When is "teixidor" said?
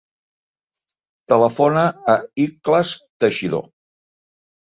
3.25-3.67